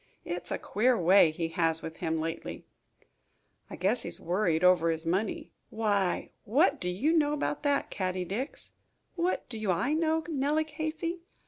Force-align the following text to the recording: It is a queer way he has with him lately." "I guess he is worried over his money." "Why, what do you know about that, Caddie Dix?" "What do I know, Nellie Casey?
It 0.25 0.41
is 0.45 0.51
a 0.51 0.57
queer 0.57 0.97
way 0.97 1.29
he 1.29 1.49
has 1.49 1.83
with 1.83 1.97
him 1.97 2.17
lately." 2.17 2.65
"I 3.69 3.75
guess 3.75 4.01
he 4.01 4.07
is 4.09 4.19
worried 4.19 4.63
over 4.63 4.89
his 4.89 5.05
money." 5.05 5.51
"Why, 5.69 6.31
what 6.43 6.81
do 6.81 6.89
you 6.89 7.13
know 7.15 7.33
about 7.33 7.61
that, 7.61 7.91
Caddie 7.91 8.25
Dix?" 8.25 8.71
"What 9.13 9.47
do 9.47 9.69
I 9.69 9.93
know, 9.93 10.23
Nellie 10.27 10.63
Casey? 10.63 11.19